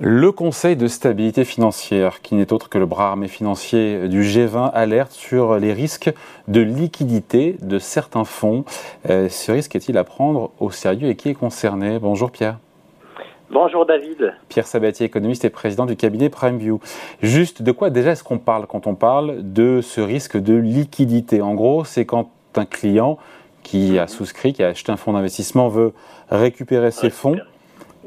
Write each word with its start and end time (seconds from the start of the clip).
Le 0.00 0.32
Conseil 0.32 0.74
de 0.74 0.88
stabilité 0.88 1.44
financière, 1.44 2.20
qui 2.20 2.34
n'est 2.34 2.52
autre 2.52 2.68
que 2.68 2.78
le 2.78 2.86
bras 2.86 3.10
armé 3.10 3.28
financier 3.28 4.08
du 4.08 4.22
G20, 4.22 4.72
alerte 4.72 5.12
sur 5.12 5.56
les 5.60 5.72
risques 5.72 6.12
de 6.48 6.60
liquidité 6.60 7.56
de 7.62 7.78
certains 7.78 8.24
fonds. 8.24 8.64
Euh, 9.08 9.28
ce 9.28 9.52
risque 9.52 9.76
est-il 9.76 9.96
à 9.96 10.02
prendre 10.02 10.50
au 10.58 10.72
sérieux 10.72 11.10
et 11.10 11.14
qui 11.14 11.28
est 11.28 11.34
concerné? 11.34 12.00
Bonjour 12.00 12.32
Pierre. 12.32 12.58
Bonjour 13.50 13.86
David. 13.86 14.34
Pierre 14.48 14.66
Sabatier, 14.66 15.06
économiste 15.06 15.44
et 15.44 15.50
président 15.50 15.86
du 15.86 15.94
cabinet 15.94 16.28
PrimeView. 16.28 16.80
Juste, 17.22 17.62
de 17.62 17.70
quoi 17.70 17.90
déjà 17.90 18.10
est-ce 18.10 18.24
qu'on 18.24 18.38
parle 18.38 18.66
quand 18.66 18.88
on 18.88 18.96
parle 18.96 19.52
de 19.52 19.80
ce 19.80 20.00
risque 20.00 20.36
de 20.36 20.54
liquidité? 20.54 21.40
En 21.40 21.54
gros, 21.54 21.84
c'est 21.84 22.04
quand 22.04 22.30
un 22.56 22.64
client 22.64 23.16
qui 23.62 23.96
a 24.00 24.08
souscrit, 24.08 24.54
qui 24.54 24.64
a 24.64 24.68
acheté 24.68 24.90
un 24.90 24.96
fonds 24.96 25.12
d'investissement 25.12 25.68
veut 25.68 25.92
récupérer 26.30 26.90
ses 26.90 27.10
fonds 27.10 27.36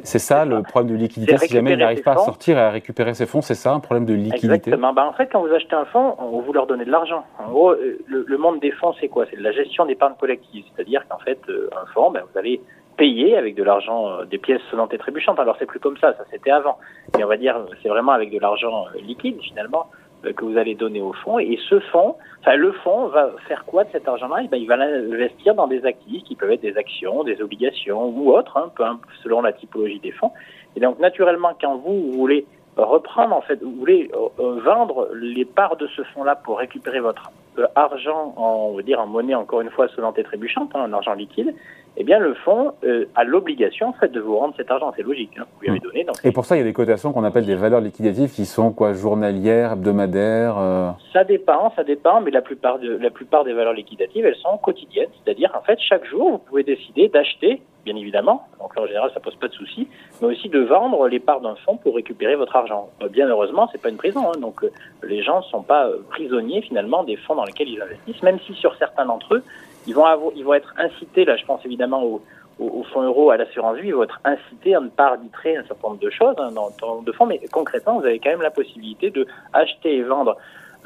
c'est 0.04 0.20
ça 0.20 0.46
le 0.46 0.64
problème 0.64 0.96
de 0.96 1.00
liquidité. 1.00 1.38
Si 1.38 1.54
jamais 1.54 1.74
il 1.74 1.80
n'arrive 1.80 2.02
pas 2.02 2.14
à 2.14 2.18
sortir 2.18 2.58
et 2.58 2.62
à 2.62 2.70
récupérer 2.70 3.14
ses 3.14 3.26
fonds, 3.26 3.42
c'est 3.42 3.56
ça 3.56 3.74
un 3.74 3.80
problème 3.80 4.06
de 4.06 4.14
liquidité 4.14 4.48
Exactement. 4.48 4.94
Bah, 4.94 5.08
en 5.08 5.14
fait, 5.14 5.30
quand 5.32 5.42
vous 5.42 5.54
achetez 5.54 5.76
un 5.76 5.86
fonds, 5.86 6.16
vous 6.20 6.54
leur 6.54 6.68
donnez 6.68 6.86
de 6.86 6.92
l'argent. 6.92 7.26
En 7.40 7.50
gros, 7.50 7.72
euh, 7.72 8.00
le, 8.08 8.38
monde 8.38 8.60
des 8.60 8.72
fonds, 8.72 8.94
c'est 9.00 9.08
quoi? 9.08 9.26
C'est 9.30 9.38
de 9.38 9.44
la 9.44 9.52
gestion 9.52 9.86
d'épargne 9.86 10.14
collective. 10.20 10.66
C'est-à-dire 10.76 11.06
qu'en 11.08 11.20
fait, 11.20 11.40
euh, 11.50 11.70
un 11.82 11.86
fonds, 11.94 12.12
ben, 12.12 12.24
vous 12.32 12.38
allez 12.38 12.62
payer 12.98 13.38
avec 13.38 13.56
de 13.56 13.64
l'argent, 13.64 14.10
euh, 14.10 14.26
des 14.26 14.38
pièces 14.38 14.62
sonnantes 14.72 14.94
et 14.94 14.98
trébuchantes. 14.98 15.40
Alors, 15.40 15.56
c'est 15.60 15.66
plus 15.66 15.80
comme 15.80 15.98
ça, 15.98 16.14
ça 16.14 16.24
c'était 16.32 16.52
avant. 16.52 16.78
Mais 17.16 17.24
on 17.24 17.28
va 17.28 17.38
dire, 17.38 17.60
c'est 17.82 17.90
vraiment 17.90 18.14
avec 18.14 18.32
de 18.32 18.40
l'argent 18.40 18.86
liquide, 19.02 19.40
finalement. 19.42 19.88
Que 20.24 20.46
vous 20.46 20.58
allez 20.58 20.76
donner 20.76 21.02
au 21.02 21.14
fonds. 21.14 21.40
Et 21.40 21.60
ce 21.70 21.80
fonds, 21.80 22.16
enfin 22.40 22.56
le 22.56 22.72
fonds 22.72 23.08
va 23.08 23.32
faire 23.48 23.66
quoi 23.66 23.84
de 23.84 23.90
cet 23.92 24.08
argent-là? 24.08 24.42
Eh 24.44 24.48
ben, 24.48 24.58
Il 24.58 24.68
va 24.68 24.76
l'investir 24.76 25.54
dans 25.54 25.68
des 25.68 25.86
actifs 25.86 26.24
qui 26.24 26.36
peuvent 26.36 26.52
être 26.52 26.62
des 26.62 26.78
actions, 26.78 27.24
des 27.24 27.42
obligations 27.42 28.10
ou 28.10 28.32
autres, 28.32 28.58
hein, 28.58 28.72
peu 28.76 28.84
selon 29.24 29.42
la 29.42 29.54
typologie 29.54 30.00
des 30.00 30.12
fonds. 30.12 30.32
Et 30.76 30.80
donc 30.80 31.00
naturellement, 31.00 31.56
quand 31.60 31.78
vous, 31.78 32.12
voulez 32.14 32.46
reprendre, 32.84 33.36
en 33.36 33.42
fait, 33.42 33.62
vous 33.62 33.72
voulez 33.72 34.10
euh, 34.14 34.28
euh, 34.40 34.60
vendre 34.62 35.10
les 35.14 35.46
parts 35.46 35.78
de 35.78 35.88
ce 35.88 36.04
fonds-là 36.04 36.36
pour 36.36 36.60
récupérer 36.60 37.00
votre 37.00 37.32
argent 37.76 38.34
en, 38.38 38.70
on 38.72 38.76
va 38.76 38.82
dire, 38.84 39.00
en 39.00 39.08
monnaie, 39.08 39.36
encore 39.36 39.62
une 39.62 39.72
fois, 39.72 39.88
sonnante 39.90 40.20
et 40.20 40.24
trébuchante, 40.24 40.72
hein, 40.76 40.82
en 40.84 40.94
argent 40.94 41.14
liquide, 41.14 41.54
eh 42.00 42.04
bien, 42.04 42.20
le 42.20 42.36
fonds 42.36 42.74
euh, 42.84 43.06
a 43.16 43.24
l'obligation 43.24 43.88
en 43.88 43.94
fait, 43.94 44.12
de 44.12 44.20
vous 44.20 44.38
rendre 44.38 44.54
cet 44.56 44.70
argent. 44.70 44.94
C'est 44.96 45.02
logique. 45.02 45.32
Hein, 45.38 45.46
vous 45.56 45.62
lui 45.62 45.70
avez 45.70 45.80
hmm. 45.80 45.82
donné. 45.82 46.06
Et 46.24 46.32
pour 46.32 46.46
ça, 46.46 46.56
il 46.56 46.60
y 46.60 46.62
a 46.62 46.66
des 46.66 46.74
cotations 46.74 47.12
qu'on 47.12 47.24
appelle 47.24 47.48
des 47.48 47.56
valeurs 47.56 47.82
liquidatives 47.82 48.32
qui 48.32 48.46
sont 48.46 48.72
quoi 48.72 48.94
Journalières, 48.94 49.74
hebdomadaires 49.74 50.58
euh 50.60 50.92
Ça 51.12 51.24
dépend, 51.24 51.74
ça 51.76 51.84
dépend, 51.84 52.22
mais 52.22 52.30
la 52.30 52.44
plupart, 52.44 52.78
de, 52.78 52.98
la 52.98 53.10
plupart 53.10 53.44
des 53.44 53.54
valeurs 53.54 53.74
liquidatives, 53.74 54.26
elles 54.26 54.36
sont 54.36 54.58
quotidiennes. 54.58 55.10
C'est-à-dire, 55.24 55.52
en 55.58 55.62
fait, 55.62 55.80
chaque 55.80 56.06
jour, 56.06 56.30
vous 56.30 56.38
pouvez 56.38 56.64
décider 56.64 57.08
d'acheter, 57.08 57.62
bien 57.84 57.96
évidemment, 57.96 58.48
en 58.78 58.88
général, 58.88 59.12
ça 59.14 59.20
pose 59.20 59.36
pas 59.36 59.48
de 59.48 59.54
souci, 59.54 59.88
mais 60.22 60.28
aussi 60.28 60.50
de 60.50 60.60
vendre 60.60 61.08
les 61.08 61.20
parts 61.20 61.42
d'un 61.42 61.56
fonds 61.56 61.78
pour 61.78 61.96
récupérer 61.96 62.36
votre 62.36 62.56
argent. 62.56 62.90
Euh, 63.02 63.08
bien 63.08 63.28
heureusement, 63.28 63.70
c'est 63.72 63.82
pas 63.82 63.90
une 63.90 63.98
prison. 63.98 64.30
Hein, 64.30 64.40
donc, 64.40 64.66
les 65.04 65.22
gens 65.24 65.40
ne 65.40 65.46
sont 65.46 65.64
pas 65.64 65.90
prisonniers, 66.10 66.62
finalement, 66.62 67.04
des 67.04 67.16
fonds 67.16 67.36
dans 67.36 67.46
lesquels 67.46 67.70
ils 67.70 67.82
investissent, 67.82 68.24
même 68.24 68.40
si 68.46 68.54
sur 68.54 68.76
certains 68.78 69.06
d'entre 69.06 69.36
eux, 69.36 69.44
ils 69.88 69.96
vont, 69.96 70.06
ils 70.36 70.44
vont 70.44 70.54
être 70.54 70.74
incités, 70.78 71.26
là 71.26 71.38
je 71.38 71.46
pense 71.46 71.66
évidemment 71.66 72.04
au, 72.04 72.22
au, 72.60 72.84
fonds 72.84 73.04
euro, 73.04 73.32
à 73.32 73.38
l'assurance 73.38 73.78
vie, 73.78 73.90
ils 73.90 73.96
vont 73.96 74.04
être 74.04 74.20
incités 74.26 74.76
à 74.76 74.80
ne 74.80 74.90
pas 74.90 75.08
arbitrer 75.08 75.58
un 75.58 75.64
certain 75.64 75.90
nombre 75.90 76.00
de 76.00 76.10
choses 76.10 76.36
hein, 76.38 76.52
dans, 76.52 77.02
de 77.02 77.12
fonds, 77.12 77.26
mais 77.26 77.40
concrètement, 77.52 78.00
vous 78.00 78.06
avez 78.06 78.20
quand 78.20 78.30
même 78.30 78.42
la 78.42 78.52
possibilité 78.52 79.10
de 79.10 79.26
acheter 79.54 79.98
et 79.98 80.04
vendre 80.04 80.32
euh, 80.32 80.36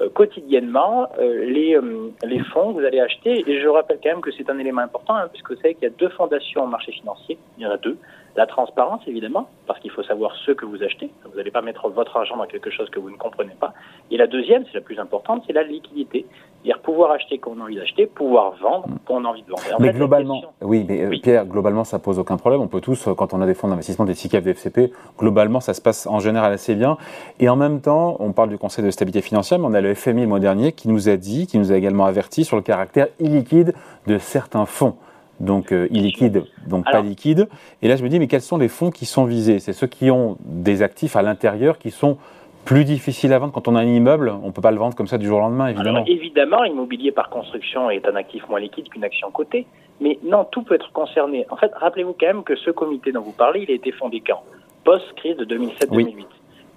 quotidiennement 0.09 1.09
euh, 1.19 1.45
les, 1.45 1.75
euh, 1.75 2.11
les 2.23 2.39
fonds 2.45 2.73
que 2.73 2.79
vous 2.79 2.85
allez 2.85 2.99
acheter. 2.99 3.43
Et 3.47 3.61
je 3.61 3.67
rappelle 3.67 3.99
quand 4.01 4.09
même 4.09 4.21
que 4.21 4.31
c'est 4.31 4.49
un 4.49 4.57
élément 4.59 4.81
important, 4.81 5.15
hein, 5.15 5.27
puisque 5.31 5.51
vous 5.51 5.57
savez 5.57 5.75
qu'il 5.75 5.83
y 5.83 5.91
a 5.91 5.95
deux 5.97 6.09
fondations 6.09 6.63
en 6.63 6.67
marché 6.67 6.91
financier, 6.91 7.37
il 7.57 7.63
y 7.63 7.67
en 7.67 7.71
a 7.71 7.77
deux. 7.77 7.97
La 8.35 8.45
transparence, 8.45 9.01
évidemment, 9.07 9.49
parce 9.67 9.79
qu'il 9.79 9.91
faut 9.91 10.03
savoir 10.03 10.33
ce 10.45 10.51
que 10.51 10.65
vous 10.65 10.81
achetez. 10.83 11.11
Vous 11.25 11.35
n'allez 11.35 11.51
pas 11.51 11.61
mettre 11.61 11.89
votre 11.89 12.15
argent 12.15 12.37
dans 12.37 12.45
quelque 12.45 12.69
chose 12.69 12.89
que 12.89 12.99
vous 12.99 13.09
ne 13.09 13.17
comprenez 13.17 13.55
pas. 13.59 13.73
Et 14.09 14.17
la 14.17 14.27
deuxième, 14.27 14.63
c'est 14.65 14.75
la 14.75 14.81
plus 14.81 14.99
importante, 14.99 15.43
c'est 15.45 15.53
la 15.53 15.63
liquidité. 15.63 16.25
C'est-à-dire 16.63 16.81
pouvoir 16.81 17.11
acheter 17.11 17.39
quand 17.39 17.53
on 17.57 17.61
a 17.61 17.63
envie 17.63 17.75
d'acheter, 17.75 18.05
pouvoir 18.05 18.53
vendre 18.61 18.85
quand 19.05 19.15
on 19.15 19.25
a 19.25 19.29
envie 19.29 19.41
de 19.41 19.49
vendre. 19.49 19.63
mais 19.79 19.91
globalement, 19.91 20.43
oui, 20.61 20.85
mais 20.87 21.03
euh, 21.03 21.09
Pierre, 21.21 21.45
globalement, 21.45 21.83
ça 21.83 21.99
pose 21.99 22.19
aucun 22.19 22.37
problème. 22.37 22.61
On 22.61 22.67
peut 22.67 22.81
tous, 22.81 23.07
euh, 23.07 23.15
quand 23.15 23.33
on 23.33 23.41
a 23.41 23.45
des 23.45 23.55
fonds 23.55 23.67
d'investissement, 23.67 24.05
des 24.05 24.13
CICAF, 24.13 24.43
des 24.43 24.51
FCP, 24.51 24.93
globalement, 25.17 25.59
ça 25.59 25.73
se 25.73 25.81
passe 25.81 26.07
en 26.07 26.19
général 26.19 26.53
assez 26.53 26.75
bien. 26.75 26.97
Et 27.39 27.49
en 27.49 27.55
même 27.55 27.81
temps, 27.81 28.15
on 28.19 28.31
parle 28.31 28.49
du 28.49 28.57
Conseil 28.57 28.85
de 28.85 28.91
stabilité 28.91 29.21
financière, 29.21 29.59
mais 29.59 29.65
on 29.67 29.73
a 29.73 29.81
le 29.81 29.93
FMI 29.93 30.21
le 30.21 30.27
mois 30.27 30.39
dernier 30.39 30.71
qui 30.71 30.87
nous 30.87 31.09
a 31.09 31.17
dit, 31.17 31.47
qui 31.47 31.57
nous 31.57 31.71
a 31.71 31.75
également 31.75 32.05
averti 32.05 32.45
sur 32.45 32.55
le 32.55 32.61
caractère 32.61 33.07
illiquide 33.19 33.73
de 34.07 34.17
certains 34.19 34.65
fonds 34.65 34.95
donc 35.41 35.73
euh, 35.73 35.87
illiquide, 35.91 36.43
donc 36.67 36.85
pas 36.85 37.01
liquide. 37.01 37.49
Et 37.81 37.87
là, 37.87 37.95
je 37.95 38.03
me 38.03 38.09
dis, 38.09 38.19
mais 38.19 38.27
quels 38.27 38.41
sont 38.41 38.57
les 38.57 38.67
fonds 38.67 38.91
qui 38.91 39.05
sont 39.05 39.25
visés? 39.25 39.59
C'est 39.59 39.73
ceux 39.73 39.87
qui 39.87 40.11
ont 40.11 40.37
des 40.45 40.83
actifs 40.83 41.15
à 41.15 41.21
l'intérieur 41.21 41.77
qui 41.77 41.91
sont 41.91 42.17
plus 42.63 42.85
difficiles 42.85 43.33
à 43.33 43.39
vendre 43.39 43.51
quand 43.51 43.67
on 43.67 43.75
a 43.75 43.79
un 43.79 43.85
immeuble. 43.85 44.31
On 44.43 44.47
ne 44.47 44.51
peut 44.51 44.61
pas 44.61 44.71
le 44.71 44.77
vendre 44.77 44.95
comme 44.95 45.07
ça 45.07 45.17
du 45.17 45.25
jour 45.25 45.39
au 45.39 45.41
lendemain, 45.41 45.67
évidemment. 45.67 45.97
Alors, 45.97 46.09
évidemment, 46.09 46.63
immobilier 46.63 47.11
par 47.11 47.29
construction 47.29 47.89
est 47.89 48.07
un 48.07 48.15
actif 48.15 48.47
moins 48.49 48.59
liquide 48.59 48.87
qu'une 48.89 49.03
action 49.03 49.31
cotée. 49.31 49.65
Mais 49.99 50.19
non, 50.23 50.45
tout 50.45 50.63
peut 50.63 50.75
être 50.75 50.91
concerné. 50.91 51.45
En 51.49 51.57
fait, 51.57 51.71
rappelez-vous 51.73 52.15
quand 52.19 52.27
même 52.27 52.43
que 52.43 52.55
ce 52.55 52.69
comité 52.69 53.11
dont 53.11 53.21
vous 53.21 53.33
parlez, 53.33 53.65
il 53.67 53.71
a 53.71 53.75
été 53.75 53.91
fondé 53.91 54.21
quand? 54.25 54.43
Post-crise 54.83 55.37
de 55.37 55.45
2007-2008. 55.45 56.25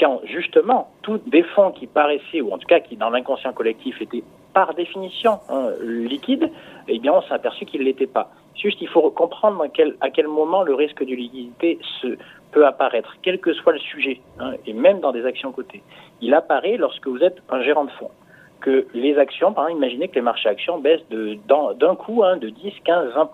Quand, 0.01 0.21
justement, 0.25 0.91
tous 1.03 1.21
des 1.27 1.43
fonds 1.43 1.71
qui 1.71 1.87
paraissaient, 1.87 2.41
ou 2.41 2.53
en 2.53 2.59
tout 2.59 2.67
cas 2.67 2.81
qui, 2.81 2.97
dans 2.97 3.11
l'inconscient 3.11 3.53
collectif, 3.53 4.01
étaient 4.01 4.25
par 4.53 4.75
définition 4.75 5.41
hein, 5.49 5.71
liquides, 5.81 6.51
eh 6.89 6.99
bien, 6.99 7.13
on 7.13 7.23
s'est 7.23 7.35
aperçu 7.35 7.65
qu'ils 7.65 7.81
ne 7.81 7.87
l'étaient 7.87 8.07
pas. 8.07 8.31
Juste, 8.55 8.81
il 8.81 8.89
faut 8.89 9.11
comprendre 9.11 9.65
à 10.01 10.11
quel, 10.11 10.29
moment 10.29 10.63
le 10.63 10.75
risque 10.75 11.05
de 11.05 11.15
liquidité 11.15 11.79
peut 12.53 12.67
apparaître, 12.67 13.17
quel 13.23 13.41
que 13.41 13.53
soit 13.53 13.73
le 13.73 13.81
sujet, 13.81 14.21
hein, 14.39 14.53
et 14.65 14.73
même 14.73 15.01
dans 15.01 15.11
des 15.11 15.27
actions 15.27 15.51
cotées. 15.51 15.83
Il 16.21 16.35
apparaît 16.35 16.77
lorsque 16.77 17.07
vous 17.07 17.19
êtes 17.19 17.43
un 17.51 17.63
gérant 17.63 17.85
de 17.85 17.91
fonds. 17.91 18.11
Que 18.61 18.87
les 18.95 19.19
actions, 19.19 19.53
par 19.53 19.67
exemple, 19.67 19.85
imaginez 19.85 20.09
que 20.09 20.15
les 20.15 20.23
marchés 20.23 20.49
actions 20.49 20.79
baissent 20.79 21.07
d'un 21.11 21.97
coup 21.97 22.23
hein, 22.23 22.37
de 22.37 22.49
10, 22.49 22.73
15, 22.85 23.13
20 23.13 23.31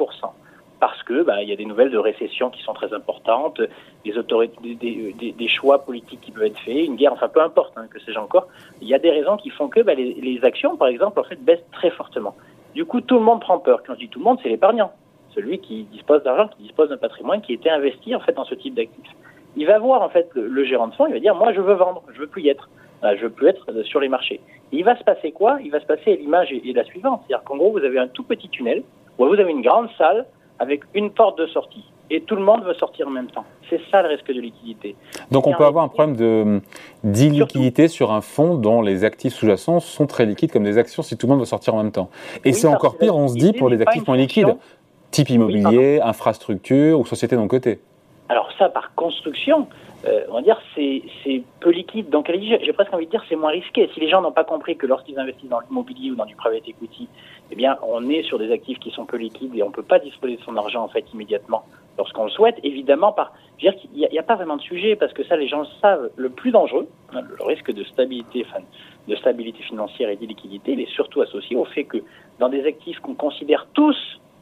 parce 0.80 1.02
que 1.02 1.22
bah, 1.22 1.42
il 1.42 1.48
y 1.48 1.52
a 1.52 1.56
des 1.56 1.66
nouvelles 1.66 1.90
de 1.90 1.98
récession 1.98 2.48
qui 2.48 2.62
sont 2.62 2.72
très 2.72 2.92
importantes, 2.94 3.60
des, 4.04 5.48
choix 5.48 5.84
politiques 5.84 6.22
qui 6.22 6.30
peuvent 6.32 6.44
être 6.44 6.58
faits, 6.60 6.86
une 6.86 6.96
guerre, 6.96 7.12
enfin 7.12 7.28
peu 7.28 7.42
importe, 7.42 7.74
hein, 7.76 7.86
que 7.90 8.00
sais-je 8.00 8.18
encore. 8.18 8.48
Il 8.80 8.88
y 8.88 8.94
a 8.94 8.98
des 8.98 9.10
raisons 9.10 9.36
qui 9.36 9.50
font 9.50 9.68
que 9.68 9.80
bah, 9.80 9.94
les, 9.94 10.40
actions, 10.42 10.76
par 10.76 10.88
exemple, 10.88 11.20
en 11.20 11.24
fait, 11.24 11.42
baissent 11.44 11.64
très 11.72 11.90
fortement. 11.90 12.34
Du 12.74 12.86
coup, 12.86 13.02
tout 13.02 13.16
le 13.16 13.20
monde 13.20 13.40
prend 13.40 13.58
peur. 13.58 13.82
Quand 13.86 13.94
je 13.94 14.00
dis 14.00 14.08
tout 14.08 14.20
le 14.20 14.24
monde, 14.24 14.38
c'est 14.42 14.48
l'épargnant 14.48 14.92
celui 15.34 15.58
qui 15.58 15.84
dispose 15.84 16.22
d'argent, 16.24 16.48
qui 16.48 16.62
dispose 16.62 16.88
d'un 16.88 16.96
patrimoine 16.96 17.40
qui 17.40 17.52
était 17.52 17.70
investi 17.70 18.16
en 18.16 18.20
fait 18.20 18.32
dans 18.32 18.44
ce 18.44 18.54
type 18.56 18.74
d'actifs. 18.74 19.10
Il 19.56 19.66
va 19.66 19.78
voir 19.78 20.02
en 20.02 20.08
fait 20.08 20.28
le, 20.34 20.64
gérant 20.64 20.88
de 20.88 20.94
fonds, 20.94 21.06
il 21.06 21.12
va 21.12 21.20
dire 21.20 21.36
moi 21.36 21.52
je 21.52 21.60
veux 21.60 21.74
vendre, 21.74 22.02
je 22.12 22.20
veux 22.20 22.26
plus 22.26 22.42
y 22.42 22.48
être, 22.48 22.68
je 23.02 23.22
veux 23.22 23.30
plus 23.30 23.46
être 23.46 23.82
sur 23.84 24.00
les 24.00 24.08
marchés. 24.08 24.40
il 24.72 24.84
va 24.84 24.96
se 24.96 25.04
passer 25.04 25.30
quoi? 25.30 25.58
Il 25.62 25.70
va 25.70 25.78
se 25.78 25.86
passer 25.86 26.16
l'image 26.16 26.52
est, 26.52 26.74
la 26.74 26.82
suivante, 26.82 27.22
c'est-à-dire 27.26 27.44
qu'en 27.44 27.56
gros 27.56 27.70
vous 27.70 27.84
avez 27.84 27.98
un 27.98 28.08
tout 28.08 28.24
petit 28.24 28.48
tunnel 28.48 28.82
où 29.18 29.26
vous 29.26 29.34
avez 29.34 29.52
une 29.52 29.62
grande 29.62 29.88
salle 29.96 30.26
avec 30.60 30.82
une 30.94 31.10
porte 31.10 31.38
de 31.38 31.46
sortie 31.48 31.84
et 32.10 32.20
tout 32.20 32.36
le 32.36 32.42
monde 32.42 32.62
veut 32.64 32.74
sortir 32.74 33.08
en 33.08 33.10
même 33.10 33.28
temps. 33.28 33.44
C'est 33.68 33.80
ça 33.90 34.02
le 34.02 34.08
risque 34.08 34.26
de 34.26 34.40
liquidité. 34.40 34.94
Donc 35.30 35.46
on 35.46 35.54
peut 35.54 35.64
avoir 35.64 35.84
un 35.84 35.88
problème 35.88 36.16
de 36.16 36.60
d'illiquidité 37.02 37.88
sur 37.88 38.12
un 38.12 38.20
fonds 38.20 38.56
dont 38.56 38.82
les 38.82 39.04
actifs 39.04 39.32
sous-jacents 39.34 39.80
sont 39.80 40.06
très 40.06 40.26
liquides 40.26 40.52
comme 40.52 40.64
des 40.64 40.76
actions 40.76 41.02
si 41.02 41.16
tout 41.16 41.26
le 41.26 41.32
monde 41.32 41.40
veut 41.40 41.46
sortir 41.46 41.74
en 41.74 41.82
même 41.82 41.92
temps. 41.92 42.10
Et 42.44 42.52
c'est 42.52 42.68
encore 42.68 42.98
pire, 42.98 43.16
on 43.16 43.28
se 43.28 43.36
dit, 43.36 43.52
pour 43.52 43.68
les 43.68 43.80
actifs 43.80 44.06
moins 44.06 44.16
liquides 44.16 44.56
type 45.10 45.30
immobilier, 45.30 46.00
infrastructure 46.02 47.00
ou 47.00 47.04
société 47.04 47.36
non 47.36 47.48
cotée 47.48 47.80
Alors 48.28 48.48
ça, 48.58 48.68
par 48.68 48.94
construction, 48.94 49.66
euh, 50.06 50.24
on 50.30 50.34
va 50.34 50.42
dire 50.42 50.60
c'est 50.74 51.02
peu 51.60 51.70
liquide. 51.70 52.08
Donc 52.08 52.30
j'ai 52.30 52.72
presque 52.72 52.92
envie 52.92 53.06
de 53.06 53.10
dire 53.10 53.22
c'est 53.28 53.36
moins 53.36 53.50
risqué. 53.50 53.88
Si 53.92 54.00
les 54.00 54.08
gens 54.08 54.22
n'ont 54.22 54.32
pas 54.32 54.44
compris 54.44 54.76
que 54.76 54.86
lorsqu'ils 54.86 55.18
investissent 55.18 55.50
dans 55.50 55.60
l'immobilier 55.60 56.10
ou 56.10 56.14
dans 56.14 56.24
du 56.24 56.36
private 56.36 56.66
equity, 56.66 57.08
eh 57.50 57.56
bien 57.56 57.76
on 57.82 58.08
est 58.08 58.22
sur 58.22 58.38
des 58.38 58.50
actifs 58.50 58.78
qui 58.78 58.90
sont 58.90 59.04
peu 59.04 59.16
liquides 59.16 59.54
et 59.54 59.62
on 59.62 59.68
ne 59.68 59.72
peut 59.72 59.82
pas 59.82 59.98
disposer 59.98 60.36
de 60.36 60.42
son 60.42 60.56
argent 60.56 60.82
en 60.82 60.88
fait 60.88 61.04
immédiatement 61.12 61.64
lorsqu'on 61.98 62.24
le 62.24 62.30
souhaite. 62.30 62.56
Évidemment, 62.62 63.12
par, 63.12 63.32
je 63.58 63.66
veux 63.66 63.72
dire 63.72 63.80
qu'il 63.80 63.90
n'y 63.92 64.18
a, 64.18 64.22
pas 64.22 64.36
vraiment 64.36 64.56
de 64.56 64.62
sujet 64.62 64.96
parce 64.96 65.12
que 65.12 65.22
ça 65.24 65.36
les 65.36 65.48
gens 65.48 65.60
le 65.60 65.66
savent. 65.82 66.10
Le 66.16 66.30
plus 66.30 66.50
dangereux, 66.50 66.88
hein, 67.12 67.20
le 67.20 67.44
risque 67.44 67.70
de 67.72 67.84
stabilité, 67.84 68.46
enfin, 68.48 68.62
de 69.06 69.16
stabilité 69.16 69.62
financière 69.62 70.08
et 70.08 70.16
d'illiquidité, 70.16 70.72
il 70.72 70.80
est 70.80 70.90
surtout 70.94 71.20
associé 71.20 71.56
au 71.56 71.66
fait 71.66 71.84
que 71.84 71.98
dans 72.38 72.48
des 72.48 72.64
actifs 72.64 72.98
qu'on 73.00 73.14
considère 73.14 73.66
tous 73.74 73.96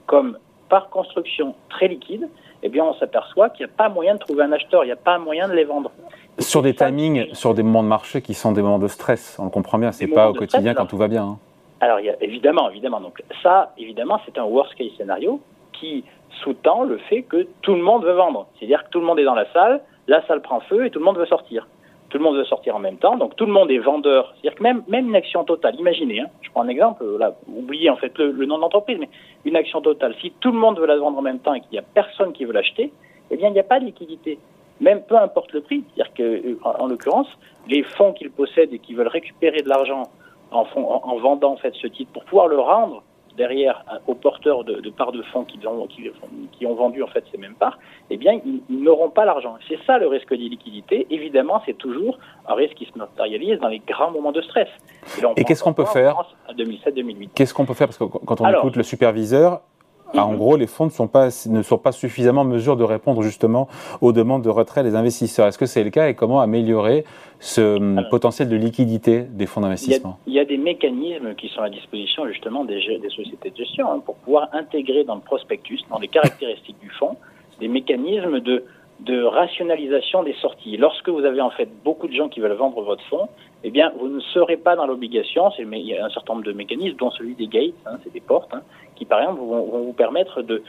comme 0.06 0.38
par 0.69 0.91
construction 0.91 1.55
très 1.69 1.88
liquide, 1.88 2.29
eh 2.62 2.69
bien, 2.69 2.85
on 2.85 2.94
s'aperçoit 2.94 3.50
qu'il 3.50 3.67
n'y 3.67 3.73
a 3.73 3.75
pas 3.76 3.88
moyen 3.88 4.15
de 4.15 4.19
trouver 4.19 4.44
un 4.44 4.53
acheteur, 4.53 4.85
il 4.85 4.87
n'y 4.87 4.93
a 4.93 4.97
pas 4.97 5.19
moyen 5.19 5.49
de 5.49 5.55
les 5.55 5.65
vendre. 5.65 5.91
Sur 6.38 6.62
des 6.62 6.75
timings, 6.75 7.32
sur 7.35 7.55
des 7.55 7.62
moments 7.62 7.82
de 7.82 7.88
marché 7.88 8.23
qui 8.23 8.35
sont 8.35 8.53
des 8.53 8.62
moments 8.62 8.79
de 8.79 8.88
stress, 8.88 9.37
on 9.38 9.44
le 9.44 9.50
comprend 9.50 9.79
bien, 9.79 9.93
c'est 9.93 10.06
pas 10.06 10.31
au 10.31 10.35
quotidien 10.35 10.75
quand 10.75 10.87
tout 10.87 10.97
va 10.97 11.09
bien. 11.09 11.25
Hein. 11.25 11.38
Alors, 11.81 12.00
il 12.00 12.06
y 12.06 12.11
a, 12.11 12.17
évidemment, 12.20 12.69
évidemment. 12.70 13.00
Donc, 13.00 13.23
ça, 13.43 13.73
évidemment, 13.79 14.20
c'est 14.26 14.37
un 14.38 14.44
worst 14.44 14.75
case 14.75 14.91
scénario 14.97 15.41
qui 15.73 16.05
sous-tend 16.43 16.85
le 16.85 16.99
fait 16.99 17.23
que 17.23 17.47
tout 17.62 17.75
le 17.75 17.82
monde 17.82 18.05
veut 18.05 18.12
vendre. 18.12 18.47
C'est-à-dire 18.59 18.85
que 18.85 18.91
tout 18.91 19.00
le 19.00 19.06
monde 19.06 19.19
est 19.20 19.25
dans 19.25 19.35
la 19.35 19.50
salle, 19.53 19.81
la 20.09 20.26
salle 20.26 20.43
prend 20.43 20.61
feu 20.61 20.87
et 20.87 20.91
tout 20.91 20.99
le 20.99 21.05
monde 21.05 21.19
veut 21.19 21.26
sortir 21.26 21.67
tout 22.08 22.19
le 22.19 22.25
monde 22.25 22.37
veut 22.37 22.44
sortir 22.44 22.75
en 22.76 22.78
même 22.78 22.96
temps, 22.96 23.16
donc 23.16 23.37
tout 23.37 23.46
le 23.46 23.52
monde 23.52 23.70
est 23.70 23.78
vendeur. 23.78 24.34
C'est-à-dire 24.34 24.58
que 24.58 24.62
même, 24.62 24.82
même 24.88 25.08
une 25.08 25.16
action 25.16 25.44
totale, 25.44 25.75
imaginez, 25.78 26.20
hein, 26.20 26.28
je 26.43 26.50
prends 26.50 26.62
un 26.62 26.69
exemple, 26.69 27.05
là, 27.19 27.34
oubliez 27.49 27.90
en 27.90 27.96
fait 27.96 28.16
le, 28.19 28.46
nom 28.46 28.58
d'entreprise, 28.58 28.99
mais 28.99 29.08
une 29.44 29.56
action 29.56 29.81
totale, 29.81 30.14
si 30.20 30.32
tout 30.40 30.52
le 30.52 30.58
monde 30.58 30.78
veut 30.78 30.87
la 30.87 30.96
vendre 30.96 31.19
en 31.19 31.22
même 31.22 31.38
temps 31.38 31.55
et 31.55 31.60
qu'il 31.60 31.72
n'y 31.72 31.78
a 31.78 31.84
personne 31.94 32.32
qui 32.32 32.44
veut 32.44 32.52
l'acheter, 32.52 32.93
eh 33.31 33.37
bien 33.37 33.49
il 33.49 33.52
n'y 33.52 33.60
a 33.60 33.64
pas 33.64 33.78
de 33.78 33.84
liquidité. 33.84 34.38
même 34.81 35.02
peu 35.02 35.16
importe 35.16 35.52
le 35.52 35.60
prix. 35.60 35.84
C'est-à-dire 35.94 36.14
que, 36.14 36.58
en, 36.64 36.87
l'occurrence, 36.87 37.28
les 37.66 37.82
fonds 37.82 38.12
qu'ils 38.12 38.31
possèdent 38.31 38.72
et 38.72 38.78
qui 38.78 38.94
veulent 38.94 39.08
récupérer 39.08 39.60
de 39.60 39.69
l'argent 39.69 40.05
en, 40.50 40.64
en, 40.75 41.16
vendant 41.19 41.52
en 41.52 41.56
fait 41.56 41.75
ce 41.75 41.87
titre 41.88 42.12
pour 42.12 42.25
pouvoir 42.25 42.49
le 42.49 42.58
rendre 42.58 43.02
derrière 43.38 43.85
aux 44.06 44.14
porteurs 44.14 44.64
de, 44.64 44.90
parts 44.90 45.12
de 45.12 45.23
fonds 45.23 45.44
qui 45.44 45.58
ont, 45.67 45.87
qui, 46.52 46.67
ont 46.67 46.75
vendu 46.75 47.02
en 47.02 47.06
fait 47.06 47.25
ces 47.32 47.38
mêmes 47.38 47.55
parts, 47.55 47.79
eh 48.11 48.19
bien, 48.19 48.40
ils, 48.44 48.82
n'auront 48.82 49.08
pas 49.08 49.25
l'argent. 49.25 49.56
C'est 49.69 49.79
ça 49.87 49.96
le 49.99 50.08
risque 50.08 50.35
d'illiquidité. 50.35 51.06
Évidemment, 51.11 51.62
c'est 51.64 51.79
toujours 51.79 52.19
un 52.46 52.55
risque 52.55 52.75
qui 52.75 52.87
se 52.87 52.99
matérialise 52.99 53.58
dans 53.61 53.69
les 53.69 53.79
grands 53.79 54.11
moments 54.11 54.32
de 54.32 54.43
stress. 54.43 54.69
Et, 55.37 55.44
qu'est-ce 55.44 55.64
qu'on 55.64 55.73
peut 55.73 55.87
faire 55.87 56.14
2007-2008. 56.55 57.31
Qu'est-ce 57.35 57.55
qu'on 57.55 57.64
peut 57.64 57.75
faire 57.75 57.87
Parce 57.87 57.99
que 57.99 58.05
quand 58.05 58.40
on 58.40 58.49
écoute 58.50 58.76
le 58.76 58.82
superviseur, 58.82 59.62
ah, 60.16 60.25
en 60.25 60.34
gros, 60.34 60.56
les 60.56 60.66
fonds 60.66 60.87
ne 60.87 60.90
sont, 60.90 61.06
pas, 61.06 61.28
ne 61.46 61.62
sont 61.62 61.78
pas 61.78 61.93
suffisamment 61.93 62.40
en 62.43 62.44
mesure 62.44 62.76
de 62.76 62.84
répondre 62.84 63.22
justement 63.22 63.69
aux 64.00 64.12
demandes 64.12 64.43
de 64.43 64.49
retrait 64.49 64.82
des 64.82 64.94
investisseurs. 64.94 65.46
Est-ce 65.46 65.58
que 65.58 65.66
c'est 65.66 65.84
le 65.84 65.90
cas 65.90 66.08
et 66.08 66.14
comment 66.14 66.40
améliorer 66.40 67.05
ce 67.40 67.76
hum, 67.76 68.05
potentiel 68.10 68.49
de 68.49 68.56
liquidité 68.56 69.22
des 69.22 69.46
fonds 69.46 69.60
d'investissement? 69.60 70.19
Il, 70.26 70.32
y, 70.32 70.40
a 70.40 70.44
des 70.44 70.56
mécanismes 70.56 71.34
qui 71.34 71.49
sont 71.49 71.60
à 71.60 71.70
disposition 71.70 72.26
justement 72.26 72.64
des, 72.64 72.81
des 73.00 73.10
sociétés 73.10 73.50
de 73.50 73.56
gestion 73.56 73.90
hein, 73.90 74.00
pour 74.05 74.16
pouvoir 74.16 74.49
intégrer 74.52 75.05
dans 75.05 75.14
le 75.14 75.20
prospectus, 75.20 75.81
dans 75.90 75.99
les 75.99 76.08
caractéristiques 76.08 76.78
du 76.81 76.90
fonds, 76.90 77.16
des 77.60 77.69
mécanismes 77.69 78.40
de, 78.40 78.64
de 79.00 79.23
rationalisation 79.23 80.23
des 80.23 80.35
sorties. 80.35 80.77
Lorsque 80.77 81.09
vous 81.09 81.25
avez 81.25 81.41
en 81.41 81.50
fait 81.50 81.69
beaucoup 81.85 82.09
de 82.09 82.12
gens 82.12 82.29
qui 82.29 82.41
veulent 82.41 82.53
vendre 82.53 82.83
votre 82.83 83.05
fonds, 83.05 83.29
eh 83.65 83.71
bien, 83.71 83.93
vous 83.99 84.09
ne 84.09 84.21
serez 84.21 84.56
pas 84.56 84.77
dans 84.77 84.87
l'obligation. 84.87 85.50
Il 85.59 85.79
y 85.79 85.97
a 85.97 86.05
un 86.05 86.11
certain 86.11 86.35
nombre 86.35 86.45
de 86.45 86.53
mécanismes, 86.53 86.97
dont 86.97 87.11
celui 87.11 87.35
des 87.35 87.47
gates, 87.47 87.75
hein, 87.87 87.99
c'est 88.03 88.12
des 88.12 88.21
portes, 88.21 88.53
hein, 88.53 88.62
qui 88.97 89.05
par 89.05 89.21
exemple 89.21 89.41
vont, 89.41 89.62
vous 89.62 89.93
permettre 89.93 90.43
de, 90.43 90.62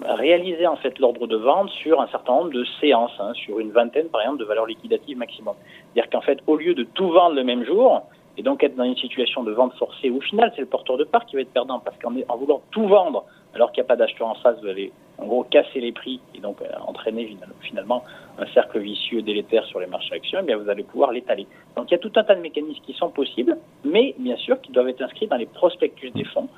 réaliser 0.00 0.66
en 0.66 0.76
fait 0.76 0.98
l'ordre 1.00 1.26
de 1.26 1.36
vente 1.36 1.70
sur 1.70 2.00
un 2.00 2.06
certain 2.06 2.34
nombre 2.34 2.52
de 2.52 2.64
séances, 2.80 3.16
hein, 3.18 3.32
sur 3.34 3.58
une 3.58 3.72
vingtaine 3.72 4.06
par 4.08 4.20
exemple 4.20 4.38
de 4.38 4.44
valeurs 4.44 4.66
liquidatives 4.66 5.18
maximum. 5.18 5.54
C'est-à-dire 5.92 6.10
qu'en 6.10 6.20
fait, 6.20 6.38
au 6.46 6.56
lieu 6.56 6.74
de 6.74 6.84
tout 6.84 7.10
vendre 7.10 7.34
le 7.34 7.42
même 7.42 7.64
jour, 7.64 8.02
et 8.36 8.42
donc 8.42 8.62
être 8.62 8.76
dans 8.76 8.84
une 8.84 8.96
situation 8.96 9.42
de 9.42 9.50
vente 9.50 9.74
forcée, 9.74 10.10
au 10.10 10.20
final, 10.20 10.52
c'est 10.54 10.60
le 10.60 10.68
porteur 10.68 10.96
de 10.98 11.04
part 11.04 11.26
qui 11.26 11.34
va 11.34 11.42
être 11.42 11.52
perdant, 11.52 11.80
parce 11.80 11.98
qu'en 11.98 12.14
en 12.28 12.36
voulant 12.36 12.62
tout 12.70 12.86
vendre, 12.86 13.24
alors 13.58 13.72
qu'il 13.72 13.82
n'y 13.82 13.86
a 13.86 13.88
pas 13.88 13.96
d'acheteur 13.96 14.28
en 14.28 14.34
face, 14.36 14.56
vous 14.62 14.68
allez 14.68 14.92
en 15.18 15.26
gros 15.26 15.42
casser 15.42 15.80
les 15.80 15.90
prix 15.90 16.20
et 16.34 16.40
donc 16.40 16.62
euh, 16.62 16.66
entraîner 16.86 17.36
finalement 17.60 18.04
un 18.38 18.46
cercle 18.54 18.78
vicieux 18.78 19.20
délétère 19.20 19.64
sur 19.66 19.80
les 19.80 19.88
marchés 19.88 20.14
actions, 20.14 20.38
eh 20.40 20.46
bien 20.46 20.56
vous 20.56 20.68
allez 20.70 20.84
pouvoir 20.84 21.10
l'étaler. 21.10 21.46
Donc 21.74 21.90
il 21.90 21.92
y 21.92 21.96
a 21.96 21.98
tout 21.98 22.12
un 22.14 22.22
tas 22.22 22.36
de 22.36 22.40
mécanismes 22.40 22.80
qui 22.84 22.92
sont 22.92 23.10
possibles, 23.10 23.56
mais 23.84 24.14
bien 24.18 24.36
sûr 24.36 24.60
qui 24.60 24.70
doivent 24.70 24.88
être 24.88 25.02
inscrits 25.02 25.26
dans 25.26 25.36
les 25.36 25.46
prospectus 25.46 26.10
des 26.10 26.24
fonds 26.24 26.48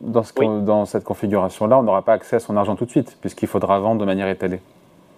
dans, 0.00 0.84
cette 0.84 1.04
configuration-là, 1.04 1.78
on 1.78 1.82
n'aura 1.82 2.02
pas 2.02 2.12
accès 2.12 2.36
à 2.36 2.40
son 2.40 2.54
argent 2.56 2.76
tout 2.76 2.84
de 2.84 2.90
suite, 2.90 3.16
puisqu'il 3.20 3.48
faudra 3.48 3.78
vendre 3.78 4.00
de 4.00 4.04
manière 4.04 4.28
étalée. 4.28 4.60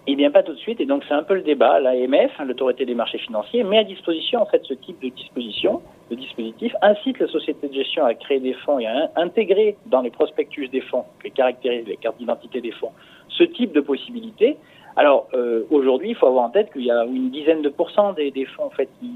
Eh 0.09 0.15
bien, 0.15 0.31
pas 0.31 0.41
tout 0.41 0.53
de 0.53 0.57
suite. 0.57 0.79
Et 0.79 0.85
donc, 0.85 1.03
c'est 1.07 1.13
un 1.13 1.23
peu 1.23 1.33
le 1.33 1.41
débat. 1.41 1.81
L'AMF, 1.81 2.31
l'autorité 2.45 2.85
des 2.85 2.95
marchés 2.95 3.17
financiers, 3.17 3.63
met 3.63 3.79
à 3.79 3.83
disposition 3.83 4.41
en 4.41 4.45
fait 4.45 4.63
ce 4.63 4.73
type 4.73 5.01
de 5.03 5.09
disposition, 5.09 5.81
de 6.09 6.15
dispositif, 6.15 6.73
incite 6.81 7.19
la 7.19 7.27
société 7.27 7.67
de 7.67 7.73
gestion 7.73 8.05
à 8.05 8.13
créer 8.13 8.39
des 8.39 8.53
fonds 8.53 8.79
et 8.79 8.87
à 8.87 9.11
intégrer 9.17 9.75
dans 9.87 10.01
les 10.01 10.09
prospectus 10.09 10.69
des 10.69 10.79
fonds, 10.79 11.03
qui 11.21 11.29
caractérisent 11.31 11.87
les 11.87 11.97
cartes 11.97 12.17
d'identité 12.17 12.61
des 12.61 12.71
fonds, 12.71 12.91
ce 13.27 13.43
type 13.43 13.73
de 13.73 13.81
possibilités. 13.81 14.55
Alors 14.95 15.27
euh, 15.33 15.63
aujourd'hui, 15.69 16.11
il 16.11 16.15
faut 16.15 16.25
avoir 16.25 16.45
en 16.45 16.49
tête 16.49 16.71
qu'il 16.71 16.85
y 16.85 16.89
a 16.89 17.03
une 17.03 17.29
dizaine 17.29 17.61
de 17.61 17.69
pourcents 17.69 18.13
des, 18.13 18.31
fonds 18.55 18.63
en 18.63 18.69
fait 18.69 18.89
qui, 18.99 19.11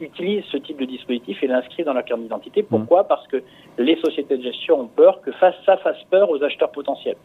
utilisent 0.00 0.44
ce 0.50 0.56
type 0.56 0.80
de 0.80 0.84
dispositif 0.84 1.42
et 1.42 1.46
l'inscrivent 1.46 1.86
dans 1.86 1.92
leur 1.92 2.04
carte 2.04 2.20
d'identité. 2.20 2.62
Mmh. 2.62 2.66
Pourquoi? 2.66 3.04
Parce 3.04 3.26
que 3.28 3.42
les 3.78 3.96
sociétés 3.96 4.36
de 4.36 4.42
gestion 4.42 4.80
ont 4.80 4.88
peur 4.88 5.20
que 5.20 5.30
ça 5.40 5.52
fasse 5.76 6.02
peur 6.10 6.30
aux 6.30 6.42
acheteurs 6.42 6.70
potentiels. 6.70 7.16